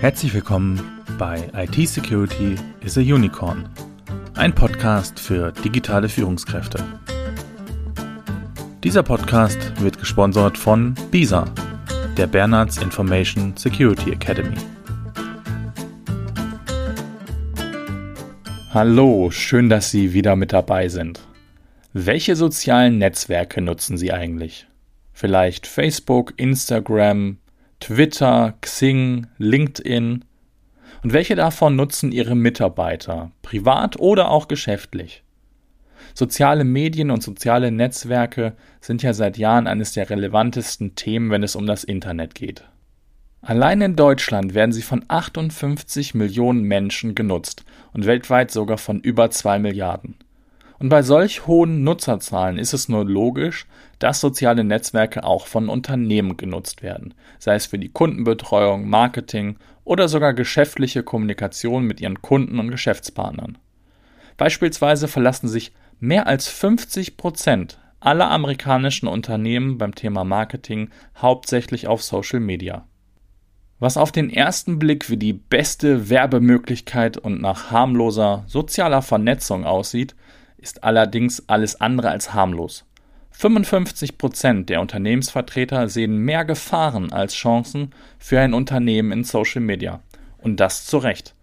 Herzlich 0.00 0.32
willkommen 0.32 0.80
bei 1.18 1.50
IT 1.52 1.86
Security 1.86 2.56
is 2.80 2.96
a 2.96 3.02
Unicorn, 3.02 3.68
ein 4.34 4.54
Podcast 4.54 5.20
für 5.20 5.52
digitale 5.52 6.08
Führungskräfte. 6.08 6.82
Dieser 8.82 9.02
Podcast 9.02 9.58
wird 9.78 9.98
gesponsert 9.98 10.56
von 10.56 10.94
BISA, 11.10 11.44
der 12.16 12.26
Bernards 12.28 12.78
Information 12.78 13.54
Security 13.58 14.12
Academy. 14.12 14.56
Hallo, 18.72 19.30
schön, 19.30 19.68
dass 19.68 19.90
Sie 19.90 20.14
wieder 20.14 20.34
mit 20.34 20.54
dabei 20.54 20.88
sind. 20.88 21.20
Welche 21.92 22.36
sozialen 22.36 22.96
Netzwerke 22.96 23.60
nutzen 23.60 23.98
Sie 23.98 24.14
eigentlich? 24.14 24.66
Vielleicht 25.12 25.66
Facebook, 25.66 26.32
Instagram, 26.38 27.36
Twitter, 27.80 28.54
Xing, 28.60 29.26
LinkedIn? 29.38 30.24
Und 31.02 31.12
welche 31.12 31.34
davon 31.34 31.76
nutzen 31.76 32.12
Ihre 32.12 32.34
Mitarbeiter, 32.34 33.32
privat 33.42 33.98
oder 33.98 34.30
auch 34.30 34.48
geschäftlich? 34.48 35.24
Soziale 36.14 36.64
Medien 36.64 37.10
und 37.10 37.22
soziale 37.22 37.70
Netzwerke 37.70 38.54
sind 38.80 39.02
ja 39.02 39.14
seit 39.14 39.38
Jahren 39.38 39.66
eines 39.66 39.92
der 39.92 40.10
relevantesten 40.10 40.94
Themen, 40.94 41.30
wenn 41.30 41.42
es 41.42 41.56
um 41.56 41.66
das 41.66 41.84
Internet 41.84 42.34
geht. 42.34 42.64
Allein 43.42 43.80
in 43.80 43.96
Deutschland 43.96 44.52
werden 44.52 44.72
sie 44.72 44.82
von 44.82 45.04
58 45.08 46.14
Millionen 46.14 46.62
Menschen 46.62 47.14
genutzt 47.14 47.64
und 47.94 48.04
weltweit 48.04 48.50
sogar 48.50 48.76
von 48.76 49.00
über 49.00 49.30
2 49.30 49.58
Milliarden. 49.58 50.16
Und 50.80 50.88
bei 50.88 51.02
solch 51.02 51.46
hohen 51.46 51.84
Nutzerzahlen 51.84 52.56
ist 52.56 52.72
es 52.72 52.88
nur 52.88 53.04
logisch, 53.04 53.66
dass 53.98 54.18
soziale 54.20 54.64
Netzwerke 54.64 55.24
auch 55.24 55.46
von 55.46 55.68
Unternehmen 55.68 56.38
genutzt 56.38 56.82
werden, 56.82 57.12
sei 57.38 57.54
es 57.54 57.66
für 57.66 57.78
die 57.78 57.90
Kundenbetreuung, 57.90 58.88
Marketing 58.88 59.56
oder 59.84 60.08
sogar 60.08 60.32
geschäftliche 60.32 61.02
Kommunikation 61.02 61.84
mit 61.84 62.00
ihren 62.00 62.22
Kunden 62.22 62.58
und 62.58 62.70
Geschäftspartnern. 62.70 63.58
Beispielsweise 64.38 65.06
verlassen 65.06 65.48
sich 65.48 65.72
mehr 65.98 66.26
als 66.26 66.48
50 66.48 67.18
Prozent 67.18 67.78
aller 68.00 68.30
amerikanischen 68.30 69.06
Unternehmen 69.06 69.76
beim 69.76 69.94
Thema 69.94 70.24
Marketing 70.24 70.88
hauptsächlich 71.20 71.88
auf 71.88 72.02
Social 72.02 72.40
Media. 72.40 72.86
Was 73.80 73.98
auf 73.98 74.12
den 74.12 74.30
ersten 74.30 74.78
Blick 74.78 75.10
wie 75.10 75.18
die 75.18 75.34
beste 75.34 76.08
Werbemöglichkeit 76.08 77.18
und 77.18 77.42
nach 77.42 77.70
harmloser 77.70 78.44
sozialer 78.46 79.02
Vernetzung 79.02 79.66
aussieht, 79.66 80.14
ist 80.60 80.84
allerdings 80.84 81.48
alles 81.48 81.80
andere 81.80 82.10
als 82.10 82.34
harmlos. 82.34 82.84
55 83.32 84.18
Prozent 84.18 84.68
der 84.68 84.80
Unternehmensvertreter 84.80 85.88
sehen 85.88 86.18
mehr 86.18 86.44
Gefahren 86.44 87.12
als 87.12 87.34
Chancen 87.34 87.94
für 88.18 88.40
ein 88.40 88.54
Unternehmen 88.54 89.12
in 89.12 89.24
Social 89.24 89.62
Media. 89.62 90.02
Und 90.38 90.60
das 90.60 90.86
zu 90.86 90.98
Recht. 90.98 91.34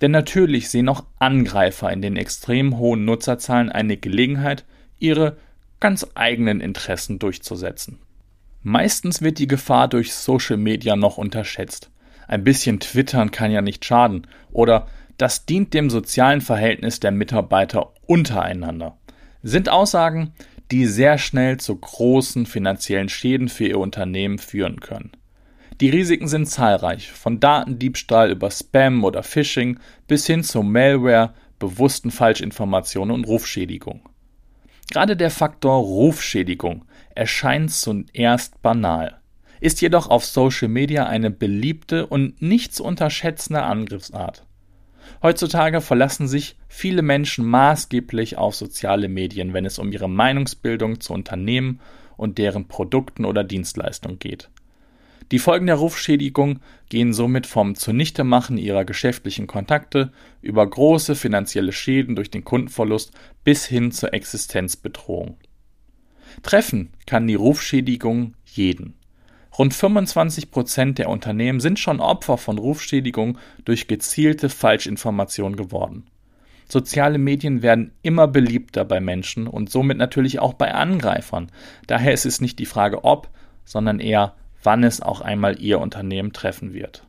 Denn 0.00 0.10
natürlich 0.10 0.70
sehen 0.70 0.88
auch 0.88 1.04
Angreifer 1.18 1.92
in 1.92 2.02
den 2.02 2.16
extrem 2.16 2.78
hohen 2.78 3.04
Nutzerzahlen 3.04 3.70
eine 3.70 3.96
Gelegenheit, 3.96 4.64
ihre 4.98 5.36
ganz 5.80 6.06
eigenen 6.14 6.60
Interessen 6.60 7.18
durchzusetzen. 7.18 7.98
Meistens 8.62 9.20
wird 9.20 9.38
die 9.38 9.46
Gefahr 9.46 9.88
durch 9.88 10.14
Social 10.14 10.56
Media 10.56 10.96
noch 10.96 11.18
unterschätzt. 11.18 11.90
Ein 12.26 12.44
bisschen 12.44 12.80
Twittern 12.80 13.30
kann 13.30 13.50
ja 13.50 13.60
nicht 13.60 13.84
schaden. 13.84 14.26
Oder 14.50 14.88
das 15.18 15.46
dient 15.46 15.74
dem 15.74 15.90
sozialen 15.90 16.40
Verhältnis 16.40 17.00
der 17.00 17.10
Mitarbeiter 17.10 17.93
untereinander. 18.06 18.96
Sind 19.42 19.68
Aussagen, 19.68 20.32
die 20.70 20.86
sehr 20.86 21.18
schnell 21.18 21.58
zu 21.58 21.76
großen 21.76 22.46
finanziellen 22.46 23.08
Schäden 23.08 23.48
für 23.48 23.66
ihr 23.66 23.78
Unternehmen 23.78 24.38
führen 24.38 24.80
können. 24.80 25.12
Die 25.80 25.90
Risiken 25.90 26.28
sind 26.28 26.46
zahlreich, 26.46 27.10
von 27.10 27.40
Datendiebstahl 27.40 28.30
über 28.30 28.50
Spam 28.50 29.04
oder 29.04 29.22
Phishing 29.22 29.78
bis 30.06 30.26
hin 30.26 30.44
zu 30.44 30.62
Malware, 30.62 31.34
bewussten 31.58 32.10
Falschinformationen 32.10 33.14
und 33.14 33.26
Rufschädigung. 33.26 34.08
Gerade 34.90 35.16
der 35.16 35.30
Faktor 35.30 35.82
Rufschädigung 35.82 36.84
erscheint 37.14 37.72
zuerst 37.72 38.62
banal, 38.62 39.20
ist 39.60 39.80
jedoch 39.80 40.08
auf 40.08 40.24
Social 40.24 40.68
Media 40.68 41.06
eine 41.06 41.30
beliebte 41.30 42.06
und 42.06 42.40
nicht 42.40 42.74
zu 42.74 42.84
unterschätzende 42.84 43.62
Angriffsart. 43.62 44.44
Heutzutage 45.22 45.80
verlassen 45.80 46.28
sich 46.28 46.56
viele 46.68 47.02
Menschen 47.02 47.44
maßgeblich 47.44 48.36
auf 48.36 48.54
soziale 48.54 49.08
Medien, 49.08 49.52
wenn 49.52 49.64
es 49.64 49.78
um 49.78 49.92
ihre 49.92 50.08
Meinungsbildung 50.08 51.00
zu 51.00 51.12
Unternehmen 51.12 51.80
und 52.16 52.38
deren 52.38 52.68
Produkten 52.68 53.24
oder 53.24 53.44
Dienstleistungen 53.44 54.18
geht. 54.18 54.50
Die 55.32 55.38
Folgen 55.38 55.66
der 55.66 55.76
Rufschädigung 55.76 56.60
gehen 56.90 57.14
somit 57.14 57.46
vom 57.46 57.74
Zunichtemachen 57.74 58.58
ihrer 58.58 58.84
geschäftlichen 58.84 59.46
Kontakte 59.46 60.12
über 60.42 60.68
große 60.68 61.14
finanzielle 61.14 61.72
Schäden 61.72 62.14
durch 62.14 62.30
den 62.30 62.44
Kundenverlust 62.44 63.12
bis 63.42 63.64
hin 63.64 63.90
zur 63.90 64.12
Existenzbedrohung. 64.12 65.38
Treffen 66.42 66.90
kann 67.06 67.26
die 67.26 67.36
Rufschädigung 67.36 68.34
jeden. 68.44 68.94
Rund 69.56 69.72
25 69.72 70.50
Prozent 70.50 70.98
der 70.98 71.08
Unternehmen 71.08 71.60
sind 71.60 71.78
schon 71.78 72.00
Opfer 72.00 72.38
von 72.38 72.58
Rufschädigung 72.58 73.38
durch 73.64 73.86
gezielte 73.86 74.48
Falschinformationen 74.48 75.56
geworden. 75.56 76.06
Soziale 76.68 77.18
Medien 77.18 77.62
werden 77.62 77.92
immer 78.02 78.26
beliebter 78.26 78.84
bei 78.84 79.00
Menschen 79.00 79.46
und 79.46 79.70
somit 79.70 79.98
natürlich 79.98 80.40
auch 80.40 80.54
bei 80.54 80.74
Angreifern. 80.74 81.52
Daher 81.86 82.12
ist 82.12 82.26
es 82.26 82.40
nicht 82.40 82.58
die 82.58 82.66
Frage 82.66 83.04
ob, 83.04 83.28
sondern 83.64 84.00
eher 84.00 84.34
wann 84.62 84.82
es 84.82 85.00
auch 85.00 85.20
einmal 85.20 85.60
ihr 85.60 85.78
Unternehmen 85.78 86.32
treffen 86.32 86.72
wird. 86.72 87.06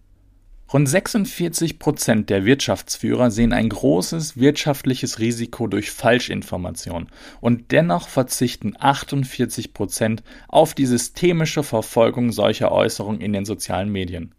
Rund 0.74 0.90
46 0.90 1.78
Prozent 1.78 2.32
der 2.32 2.44
Wirtschaftsführer 2.44 3.30
sehen 3.30 3.54
ein 3.54 3.70
großes 3.70 4.38
wirtschaftliches 4.38 5.20
Risiko 5.20 5.68
durch 5.68 5.92
Falschinformation 5.92 7.08
und 7.40 7.72
dennoch 7.72 8.08
verzichten 8.08 8.74
48 8.80 9.74
Prozent 9.74 10.24
auf 10.48 10.74
die 10.74 10.88
systemische 10.88 11.62
Verfolgung 11.62 12.32
solcher 12.32 12.72
Äußerungen 12.72 13.22
in 13.22 13.32
den 13.32 13.46
sozialen 13.46 13.92
Medien. 13.92 14.34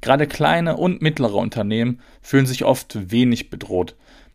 Gerade 0.00 0.26
kleine 0.26 0.78
und 0.78 1.02
mittlere 1.02 1.34
Unternehmen 1.34 2.00
fühlen 2.22 2.46
sich 2.46 2.64
oft 2.64 3.10
wenig 3.10 3.50
bedroht, 3.50 3.94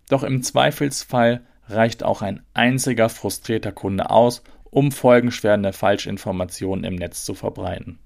doch 0.09 0.22
im 0.22 0.43
Zweifelsfall 0.43 1.41
reicht 1.67 2.03
auch 2.03 2.22
ein 2.22 2.43
einziger 2.53 3.09
frustrierter 3.09 3.72
Kunde 3.72 4.11
aus, 4.11 4.43
um 4.69 4.91
folgenschwere 4.91 5.73
Falschinformationen 5.73 6.85
im 6.85 6.95
Netz 6.95 7.25
zu 7.25 7.33
verbreiten. 7.33 7.97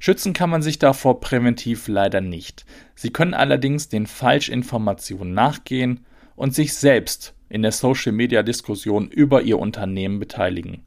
Schützen 0.00 0.32
kann 0.32 0.50
man 0.50 0.62
sich 0.62 0.78
davor 0.78 1.20
präventiv 1.20 1.88
leider 1.88 2.20
nicht. 2.20 2.64
Sie 2.94 3.10
können 3.10 3.34
allerdings 3.34 3.88
den 3.88 4.06
Falschinformationen 4.06 5.34
nachgehen 5.34 6.06
und 6.36 6.54
sich 6.54 6.74
selbst 6.74 7.34
in 7.48 7.62
der 7.62 7.72
Social-Media-Diskussion 7.72 9.08
über 9.08 9.42
ihr 9.42 9.58
Unternehmen 9.58 10.18
beteiligen. 10.18 10.84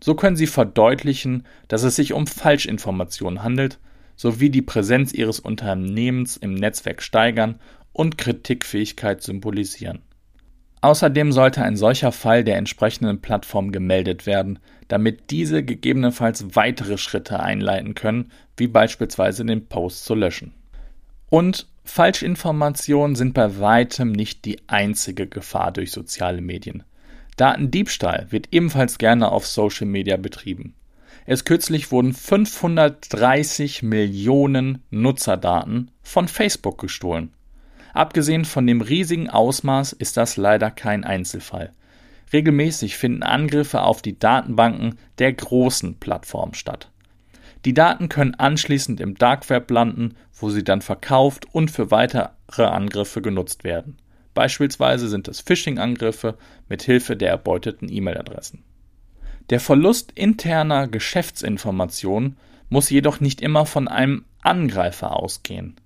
So 0.00 0.14
können 0.14 0.36
sie 0.36 0.46
verdeutlichen, 0.46 1.44
dass 1.68 1.82
es 1.82 1.96
sich 1.96 2.12
um 2.12 2.26
Falschinformationen 2.26 3.42
handelt, 3.42 3.78
sowie 4.14 4.50
die 4.50 4.62
Präsenz 4.62 5.12
ihres 5.12 5.40
Unternehmens 5.40 6.36
im 6.36 6.54
Netzwerk 6.54 7.02
steigern 7.02 7.58
und 7.92 8.18
Kritikfähigkeit 8.18 9.22
symbolisieren. 9.22 10.00
Außerdem 10.80 11.32
sollte 11.32 11.62
ein 11.62 11.76
solcher 11.76 12.12
Fall 12.12 12.44
der 12.44 12.56
entsprechenden 12.56 13.20
Plattform 13.20 13.72
gemeldet 13.72 14.26
werden, 14.26 14.58
damit 14.88 15.30
diese 15.30 15.64
gegebenenfalls 15.64 16.54
weitere 16.54 16.98
Schritte 16.98 17.40
einleiten 17.40 17.94
können, 17.94 18.30
wie 18.56 18.68
beispielsweise 18.68 19.44
den 19.44 19.66
Post 19.66 20.04
zu 20.04 20.14
löschen. 20.14 20.54
Und 21.28 21.66
Falschinformationen 21.84 23.16
sind 23.16 23.34
bei 23.34 23.58
weitem 23.58 24.12
nicht 24.12 24.44
die 24.44 24.60
einzige 24.68 25.26
Gefahr 25.26 25.72
durch 25.72 25.92
soziale 25.92 26.40
Medien. 26.40 26.82
Datendiebstahl 27.36 28.26
wird 28.30 28.48
ebenfalls 28.52 28.98
gerne 28.98 29.30
auf 29.30 29.46
Social 29.46 29.86
Media 29.86 30.16
betrieben. 30.16 30.74
Erst 31.26 31.44
kürzlich 31.44 31.90
wurden 31.90 32.12
530 32.12 33.82
Millionen 33.82 34.82
Nutzerdaten 34.90 35.90
von 36.02 36.28
Facebook 36.28 36.78
gestohlen. 36.78 37.32
Abgesehen 37.96 38.44
von 38.44 38.66
dem 38.66 38.82
riesigen 38.82 39.30
Ausmaß 39.30 39.94
ist 39.94 40.18
das 40.18 40.36
leider 40.36 40.70
kein 40.70 41.02
Einzelfall. 41.02 41.72
Regelmäßig 42.30 42.98
finden 42.98 43.22
Angriffe 43.22 43.80
auf 43.80 44.02
die 44.02 44.18
Datenbanken 44.18 44.98
der 45.18 45.32
großen 45.32 45.94
Plattformen 45.98 46.52
statt. 46.52 46.90
Die 47.64 47.72
Daten 47.72 48.10
können 48.10 48.34
anschließend 48.34 49.00
im 49.00 49.14
Dark 49.14 49.48
Web 49.48 49.70
landen, 49.70 50.14
wo 50.34 50.50
sie 50.50 50.62
dann 50.62 50.82
verkauft 50.82 51.46
und 51.54 51.70
für 51.70 51.90
weitere 51.90 52.28
Angriffe 52.58 53.22
genutzt 53.22 53.64
werden. 53.64 53.96
Beispielsweise 54.34 55.08
sind 55.08 55.26
es 55.26 55.40
Phishing-Angriffe 55.40 56.36
mit 56.68 56.82
Hilfe 56.82 57.16
der 57.16 57.30
erbeuteten 57.30 57.90
E-Mail-Adressen. 57.90 58.62
Der 59.48 59.58
Verlust 59.58 60.12
interner 60.12 60.86
Geschäftsinformationen 60.86 62.36
muss 62.68 62.90
jedoch 62.90 63.20
nicht 63.20 63.40
immer 63.40 63.64
von 63.64 63.88
einem 63.88 64.26
Angreifer 64.42 65.16
ausgehen. 65.16 65.76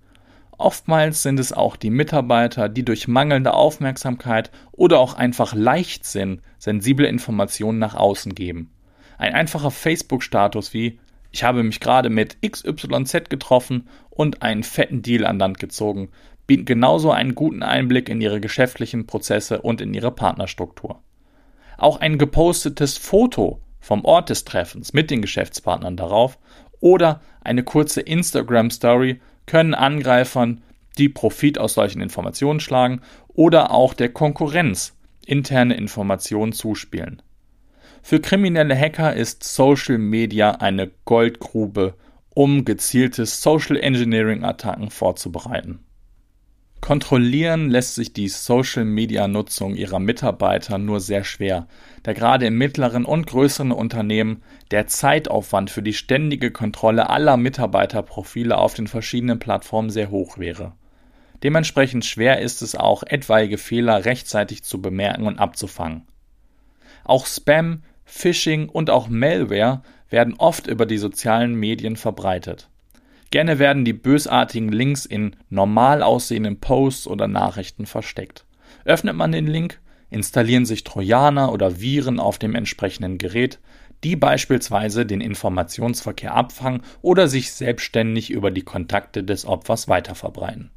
Oftmals 0.61 1.23
sind 1.23 1.41
es 1.41 1.55
auch 1.55 1.75
die 1.75 1.89
Mitarbeiter, 1.89 2.69
die 2.69 2.85
durch 2.85 3.09
mangelnde 3.09 3.55
Aufmerksamkeit 3.55 4.51
oder 4.73 4.99
auch 4.99 5.15
einfach 5.15 5.55
Leichtsinn 5.55 6.43
sensible 6.59 7.07
Informationen 7.07 7.79
nach 7.79 7.95
außen 7.95 8.35
geben. 8.35 8.71
Ein 9.17 9.33
einfacher 9.33 9.71
Facebook-Status 9.71 10.75
wie 10.75 11.01
ich 11.31 11.45
habe 11.45 11.63
mich 11.63 11.81
gerade 11.81 12.11
mit 12.11 12.43
XYZ 12.43 13.31
getroffen 13.31 13.89
und 14.11 14.43
einen 14.43 14.63
fetten 14.63 15.01
Deal 15.01 15.25
an 15.25 15.39
Land 15.39 15.59
gezogen, 15.61 16.11
bieten 16.47 16.67
genauso 16.67 17.11
einen 17.11 17.35
guten 17.35 17.63
Einblick 17.63 18.11
in 18.11 18.21
ihre 18.21 18.41
geschäftlichen 18.43 19.07
Prozesse 19.07 19.63
und 19.63 19.81
in 19.81 19.95
ihre 19.95 20.11
Partnerstruktur. 20.11 21.01
Auch 21.79 22.01
ein 22.01 22.19
gepostetes 22.19 22.99
Foto 22.99 23.63
vom 23.81 24.05
Ort 24.05 24.29
des 24.29 24.45
Treffens 24.45 24.93
mit 24.93 25.11
den 25.11 25.23
Geschäftspartnern 25.23 25.97
darauf 25.97 26.39
oder 26.81 27.23
eine 27.41 27.63
kurze 27.63 28.03
Instagram-Story 28.03 29.21
können 29.51 29.75
Angreifern, 29.75 30.63
die 30.97 31.09
Profit 31.09 31.59
aus 31.59 31.75
solchen 31.75 32.01
Informationen 32.01 32.61
schlagen, 32.61 33.01
oder 33.27 33.73
auch 33.73 33.95
der 33.95 34.11
Konkurrenz 34.11 34.97
interne 35.27 35.75
Informationen 35.75 36.53
zuspielen. 36.53 37.21
Für 38.01 38.21
kriminelle 38.21 38.79
Hacker 38.79 39.13
ist 39.15 39.43
Social 39.43 39.99
Media 39.99 40.53
eine 40.53 40.93
Goldgrube, 41.05 41.95
um 42.33 42.65
gezielte 42.65 43.27
Social 43.27 43.77
Engineering 43.77 44.45
Attacken 44.45 44.89
vorzubereiten. 44.89 45.81
Kontrollieren 46.81 47.69
lässt 47.69 47.95
sich 47.95 48.15
die 48.15 48.29
Social-Media-Nutzung 48.29 49.77
ihrer 49.77 49.99
Mitarbeiter 49.99 50.79
nur 50.79 51.01
sehr 51.01 51.25
schwer, 51.25 51.69
da 52.03 52.15
gerade 52.15 52.47
in 52.47 52.55
mittleren 52.55 53.05
und 53.05 53.27
größeren 53.27 53.71
Unternehmen 53.71 54.43
der 54.71 54.87
Zeitaufwand 54.87 55.71
für 55.71 55.83
die 55.83 55.93
ständige 55.93 56.51
Kontrolle 56.51 57.11
aller 57.11 57.37
Mitarbeiterprofile 57.37 58.57
auf 58.57 58.75
den 58.75 58.87
verschiedenen 58.87 59.39
Plattformen 59.39 59.91
sehr 59.91 60.11
hoch 60.11 60.39
wäre. 60.39 60.73
Dementsprechend 61.43 62.05
schwer 62.05 62.41
ist 62.41 62.63
es 62.63 62.75
auch, 62.75 63.03
etwaige 63.03 63.59
Fehler 63.59 64.05
rechtzeitig 64.05 64.63
zu 64.63 64.81
bemerken 64.81 65.27
und 65.27 65.39
abzufangen. 65.39 66.07
Auch 67.05 67.27
Spam, 67.27 67.83
Phishing 68.05 68.69
und 68.69 68.91
auch 68.91 69.09
Malware 69.09 69.83
werden 70.09 70.35
oft 70.39 70.67
über 70.67 70.87
die 70.87 70.99
sozialen 70.99 71.55
Medien 71.55 71.97
verbreitet. 71.97 72.69
Gerne 73.31 73.61
werden 73.61 73.85
die 73.85 73.93
bösartigen 73.93 74.71
Links 74.71 75.07
in 75.07 75.37
normal 75.51 76.03
aussehenden 76.03 76.59
Posts 76.59 77.07
oder 77.07 77.29
Nachrichten 77.29 77.87
versteckt. 77.87 78.45
Öffnet 78.85 79.15
man 79.15 79.31
den 79.31 79.47
Link, 79.47 79.81
installieren 80.11 80.67
sich 80.67 80.83
Trojaner 80.83 81.53
oder 81.53 81.81
Viren 81.81 82.19
auf 82.19 82.39
dem 82.39 82.57
entsprechenden 82.57 83.19
Gerät, 83.19 83.61
die 84.03 84.17
beispielsweise 84.17 85.07
den 85.07 85.21
Informationsverkehr 85.21 86.35
abfangen 86.35 86.83
oder 87.03 87.29
sich 87.29 87.53
selbstständig 87.53 88.31
über 88.31 88.51
die 88.51 88.63
Kontakte 88.63 89.23
des 89.23 89.47
Opfers 89.47 89.89
weiterverbreiten. 89.89 90.71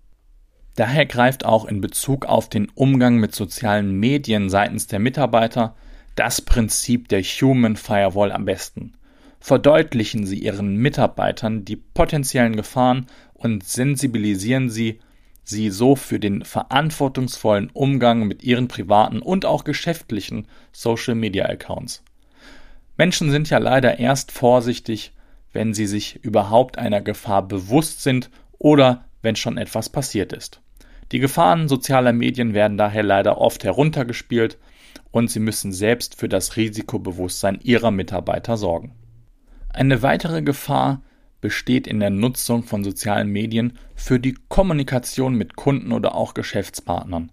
Daher 0.75 1.05
greift 1.05 1.45
auch 1.45 1.65
in 1.65 1.81
Bezug 1.81 2.25
auf 2.25 2.49
den 2.49 2.69
Umgang 2.75 3.17
mit 3.17 3.33
sozialen 3.33 3.93
Medien 3.99 4.49
seitens 4.49 4.87
der 4.87 4.99
Mitarbeiter 4.99 5.75
das 6.15 6.41
Prinzip 6.41 7.07
der 7.09 7.23
Human 7.23 7.75
Firewall 7.75 8.31
am 8.31 8.45
besten 8.45 8.93
verdeutlichen 9.43 10.25
Sie 10.25 10.39
Ihren 10.39 10.77
Mitarbeitern 10.77 11.65
die 11.65 11.75
potenziellen 11.75 12.55
Gefahren 12.55 13.07
und 13.33 13.65
sensibilisieren 13.65 14.69
Sie 14.69 14.99
sie 15.43 15.69
so 15.69 15.97
für 15.97 16.17
den 16.17 16.45
verantwortungsvollen 16.45 17.69
Umgang 17.73 18.25
mit 18.25 18.41
ihren 18.41 18.69
privaten 18.69 19.19
und 19.21 19.45
auch 19.45 19.65
geschäftlichen 19.65 20.47
Social-Media-Accounts. 20.71 22.03
Menschen 22.95 23.31
sind 23.31 23.49
ja 23.49 23.57
leider 23.57 23.99
erst 23.99 24.31
vorsichtig, 24.31 25.11
wenn 25.51 25.73
sie 25.73 25.87
sich 25.87 26.23
überhaupt 26.23 26.77
einer 26.77 27.01
Gefahr 27.01 27.45
bewusst 27.45 28.01
sind 28.01 28.29
oder 28.57 29.03
wenn 29.21 29.35
schon 29.35 29.57
etwas 29.57 29.89
passiert 29.89 30.31
ist. 30.31 30.61
Die 31.11 31.19
Gefahren 31.19 31.67
sozialer 31.67 32.13
Medien 32.13 32.53
werden 32.53 32.77
daher 32.77 33.03
leider 33.03 33.37
oft 33.39 33.65
heruntergespielt 33.65 34.57
und 35.11 35.29
sie 35.29 35.41
müssen 35.41 35.73
selbst 35.73 36.15
für 36.17 36.29
das 36.29 36.55
Risikobewusstsein 36.55 37.59
ihrer 37.61 37.91
Mitarbeiter 37.91 38.55
sorgen. 38.55 38.95
Eine 39.73 40.03
weitere 40.03 40.43
Gefahr 40.43 41.01
besteht 41.41 41.87
in 41.87 41.99
der 41.99 42.11
Nutzung 42.11 42.63
von 42.63 42.83
sozialen 42.83 43.27
Medien 43.27 43.73
für 43.95 44.19
die 44.19 44.35
Kommunikation 44.47 45.33
mit 45.33 45.55
Kunden 45.55 45.91
oder 45.91 46.13
auch 46.13 46.35
Geschäftspartnern. 46.35 47.31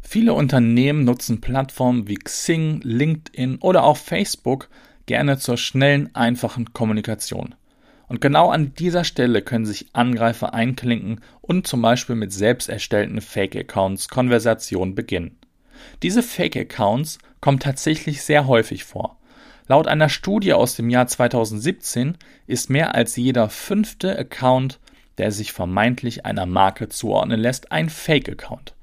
Viele 0.00 0.32
Unternehmen 0.32 1.04
nutzen 1.04 1.42
Plattformen 1.42 2.08
wie 2.08 2.14
Xing, 2.14 2.80
LinkedIn 2.82 3.58
oder 3.58 3.84
auch 3.84 3.98
Facebook 3.98 4.70
gerne 5.04 5.38
zur 5.38 5.58
schnellen, 5.58 6.14
einfachen 6.14 6.72
Kommunikation. 6.72 7.54
Und 8.08 8.22
genau 8.22 8.50
an 8.50 8.72
dieser 8.74 9.04
Stelle 9.04 9.42
können 9.42 9.66
sich 9.66 9.90
Angreifer 9.92 10.54
einklinken 10.54 11.20
und 11.42 11.66
zum 11.66 11.82
Beispiel 11.82 12.16
mit 12.16 12.32
selbst 12.32 12.70
erstellten 12.70 13.20
Fake-Accounts 13.20 14.08
Konversationen 14.08 14.94
beginnen. 14.94 15.38
Diese 16.02 16.22
Fake-Accounts 16.22 17.18
kommen 17.42 17.60
tatsächlich 17.60 18.22
sehr 18.22 18.46
häufig 18.46 18.84
vor. 18.84 19.15
Laut 19.68 19.88
einer 19.88 20.08
Studie 20.08 20.52
aus 20.52 20.76
dem 20.76 20.90
Jahr 20.90 21.08
2017 21.08 22.16
ist 22.46 22.70
mehr 22.70 22.94
als 22.94 23.16
jeder 23.16 23.48
fünfte 23.48 24.16
Account, 24.16 24.78
der 25.18 25.32
sich 25.32 25.52
vermeintlich 25.52 26.24
einer 26.24 26.46
Marke 26.46 26.88
zuordnen 26.88 27.40
lässt, 27.40 27.72
ein 27.72 27.88
Fake-Account. 27.88 28.74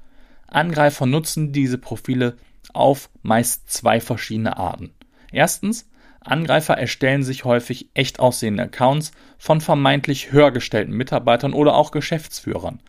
Angreifer 0.46 1.06
nutzen 1.06 1.52
diese 1.52 1.78
Profile 1.78 2.36
auf 2.74 3.08
meist 3.22 3.70
zwei 3.70 4.00
verschiedene 4.00 4.58
Arten. 4.58 4.90
Erstens, 5.32 5.88
Angreifer 6.20 6.76
erstellen 6.76 7.22
sich 7.22 7.44
häufig 7.44 7.88
echt 7.94 8.18
aussehende 8.18 8.64
Accounts 8.64 9.12
von 9.38 9.60
vermeintlich 9.60 10.32
höher 10.32 10.50
gestellten 10.50 10.92
Mitarbeitern 10.92 11.54
oder 11.54 11.74
auch 11.74 11.92
Geschäftsführern. 11.92 12.80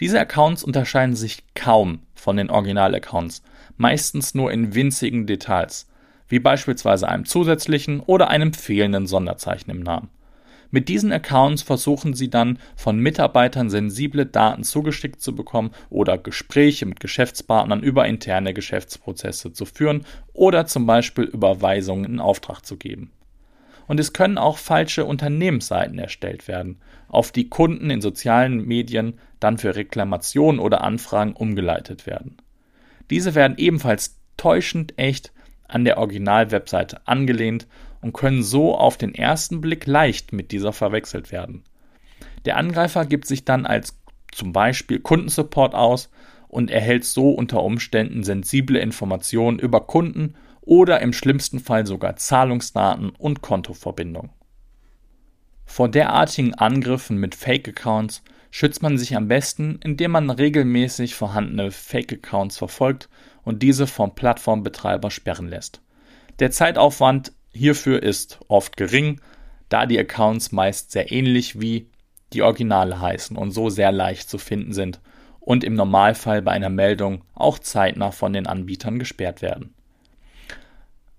Diese 0.00 0.20
Accounts 0.20 0.62
unterscheiden 0.62 1.16
sich 1.16 1.44
kaum 1.54 2.00
von 2.14 2.36
den 2.36 2.50
Original-Accounts, 2.50 3.42
meistens 3.76 4.34
nur 4.34 4.52
in 4.52 4.74
winzigen 4.74 5.26
Details 5.26 5.86
wie 6.28 6.38
beispielsweise 6.38 7.08
einem 7.08 7.24
zusätzlichen 7.24 8.00
oder 8.00 8.28
einem 8.28 8.52
fehlenden 8.52 9.06
Sonderzeichen 9.06 9.70
im 9.70 9.80
Namen. 9.80 10.10
Mit 10.70 10.88
diesen 10.88 11.12
Accounts 11.12 11.62
versuchen 11.62 12.14
Sie 12.14 12.28
dann 12.28 12.58
von 12.74 12.98
Mitarbeitern 12.98 13.70
sensible 13.70 14.26
Daten 14.26 14.64
zugeschickt 14.64 15.20
zu 15.20 15.34
bekommen 15.34 15.70
oder 15.90 16.18
Gespräche 16.18 16.86
mit 16.86 17.00
Geschäftspartnern 17.00 17.82
über 17.82 18.06
interne 18.06 18.52
Geschäftsprozesse 18.52 19.52
zu 19.52 19.64
führen 19.64 20.04
oder 20.32 20.66
zum 20.66 20.86
Beispiel 20.86 21.24
Überweisungen 21.24 22.04
in 22.04 22.20
Auftrag 22.20 22.66
zu 22.66 22.76
geben. 22.76 23.12
Und 23.86 24.00
es 24.00 24.12
können 24.12 24.38
auch 24.38 24.58
falsche 24.58 25.04
Unternehmensseiten 25.04 25.98
erstellt 25.98 26.48
werden, 26.48 26.80
auf 27.08 27.30
die 27.30 27.48
Kunden 27.48 27.88
in 27.90 28.00
sozialen 28.00 28.66
Medien 28.66 29.20
dann 29.38 29.58
für 29.58 29.76
Reklamationen 29.76 30.60
oder 30.60 30.82
Anfragen 30.82 31.34
umgeleitet 31.34 32.06
werden. 32.06 32.36
Diese 33.10 33.36
werden 33.36 33.58
ebenfalls 33.58 34.18
täuschend 34.36 34.98
echt 34.98 35.32
an 35.68 35.84
der 35.84 35.98
Original-Webseite 35.98 37.06
angelehnt 37.06 37.66
und 38.00 38.12
können 38.12 38.42
so 38.42 38.76
auf 38.76 38.96
den 38.96 39.14
ersten 39.14 39.60
Blick 39.60 39.86
leicht 39.86 40.32
mit 40.32 40.52
dieser 40.52 40.72
verwechselt 40.72 41.32
werden. 41.32 41.64
Der 42.44 42.56
Angreifer 42.56 43.04
gibt 43.04 43.26
sich 43.26 43.44
dann 43.44 43.66
als 43.66 43.98
zum 44.32 44.52
Beispiel 44.52 45.00
Kundensupport 45.00 45.74
aus 45.74 46.10
und 46.48 46.70
erhält 46.70 47.04
so 47.04 47.30
unter 47.30 47.62
Umständen 47.62 48.22
sensible 48.22 48.78
Informationen 48.78 49.58
über 49.58 49.80
Kunden 49.86 50.34
oder 50.60 51.00
im 51.00 51.12
schlimmsten 51.12 51.58
Fall 51.58 51.86
sogar 51.86 52.16
Zahlungsdaten 52.16 53.10
und 53.10 53.42
Kontoverbindungen. 53.42 54.30
Vor 55.64 55.88
derartigen 55.88 56.54
Angriffen 56.54 57.18
mit 57.18 57.34
Fake-Accounts 57.34 58.22
schützt 58.50 58.82
man 58.82 58.96
sich 58.96 59.16
am 59.16 59.28
besten, 59.28 59.80
indem 59.82 60.12
man 60.12 60.30
regelmäßig 60.30 61.14
vorhandene 61.14 61.70
Fake-Accounts 61.72 62.56
verfolgt 62.56 63.08
und 63.46 63.62
diese 63.62 63.86
vom 63.86 64.14
Plattformbetreiber 64.14 65.10
sperren 65.10 65.48
lässt. 65.48 65.80
Der 66.40 66.50
Zeitaufwand 66.50 67.32
hierfür 67.52 68.02
ist 68.02 68.40
oft 68.48 68.76
gering, 68.76 69.20
da 69.68 69.86
die 69.86 69.98
Accounts 69.98 70.52
meist 70.52 70.90
sehr 70.90 71.10
ähnlich 71.10 71.58
wie 71.58 71.88
die 72.32 72.42
Originale 72.42 73.00
heißen 73.00 73.36
und 73.36 73.52
so 73.52 73.70
sehr 73.70 73.92
leicht 73.92 74.28
zu 74.28 74.36
finden 74.36 74.72
sind 74.72 75.00
und 75.38 75.62
im 75.62 75.74
Normalfall 75.74 76.42
bei 76.42 76.50
einer 76.50 76.68
Meldung 76.68 77.22
auch 77.34 77.60
zeitnah 77.60 78.10
von 78.10 78.32
den 78.32 78.48
Anbietern 78.48 78.98
gesperrt 78.98 79.42
werden. 79.42 79.74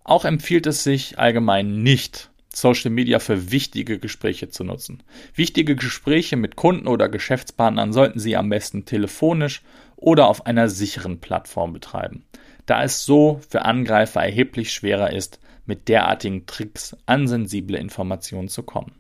Auch 0.04 0.26
empfiehlt 0.26 0.68
es 0.68 0.84
sich 0.84 1.18
allgemein 1.18 1.82
nicht, 1.82 2.30
Social 2.54 2.92
Media 2.92 3.20
für 3.20 3.52
wichtige 3.52 4.00
Gespräche 4.00 4.50
zu 4.50 4.64
nutzen. 4.64 5.04
Wichtige 5.34 5.76
Gespräche 5.76 6.36
mit 6.36 6.56
Kunden 6.56 6.88
oder 6.88 7.08
Geschäftspartnern 7.08 7.94
sollten 7.94 8.20
Sie 8.20 8.36
am 8.36 8.50
besten 8.50 8.84
telefonisch 8.84 9.62
oder 9.98 10.28
auf 10.28 10.46
einer 10.46 10.70
sicheren 10.70 11.20
Plattform 11.20 11.74
betreiben, 11.74 12.24
da 12.66 12.84
es 12.84 13.04
so 13.04 13.42
für 13.50 13.66
Angreifer 13.66 14.24
erheblich 14.24 14.72
schwerer 14.72 15.12
ist, 15.12 15.42
mit 15.66 15.90
derartigen 15.90 16.46
Tricks 16.46 16.96
an 17.06 17.28
sensible 17.28 17.78
Informationen 17.78 18.48
zu 18.48 18.64
kommen. 18.64 18.94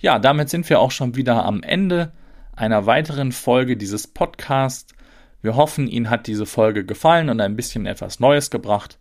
Ja, 0.00 0.18
damit 0.18 0.50
sind 0.50 0.68
wir 0.68 0.80
auch 0.80 0.90
schon 0.90 1.16
wieder 1.16 1.44
am 1.44 1.62
Ende 1.62 2.12
einer 2.54 2.86
weiteren 2.86 3.32
Folge 3.32 3.76
dieses 3.76 4.06
Podcasts. 4.06 4.94
Wir 5.40 5.56
hoffen, 5.56 5.88
Ihnen 5.88 6.10
hat 6.10 6.26
diese 6.26 6.46
Folge 6.46 6.84
gefallen 6.84 7.30
und 7.30 7.40
ein 7.40 7.56
bisschen 7.56 7.86
etwas 7.86 8.20
Neues 8.20 8.50
gebracht. 8.50 8.98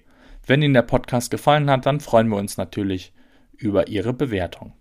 Wenn 0.47 0.63
Ihnen 0.63 0.75
der 0.75 0.83
Podcast 0.83 1.31
gefallen 1.31 1.71
hat, 1.71 1.87
dann 1.87 2.01
freuen 2.01 2.29
wir 2.29 2.37
uns 2.37 2.57
natürlich 2.57 3.13
über 3.59 3.89
Ihre 3.89 4.13
Bewertung. 4.13 4.73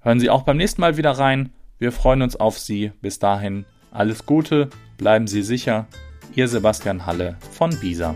Hören 0.00 0.20
Sie 0.20 0.30
auch 0.30 0.42
beim 0.42 0.56
nächsten 0.56 0.80
Mal 0.80 0.96
wieder 0.96 1.12
rein. 1.12 1.50
Wir 1.78 1.92
freuen 1.92 2.22
uns 2.22 2.36
auf 2.36 2.58
Sie. 2.58 2.92
Bis 3.00 3.18
dahin 3.18 3.64
alles 3.90 4.26
Gute, 4.26 4.68
bleiben 4.98 5.26
Sie 5.26 5.42
sicher. 5.42 5.86
Ihr 6.34 6.46
Sebastian 6.46 7.06
Halle 7.06 7.36
von 7.52 7.70
Bisa. 7.80 8.14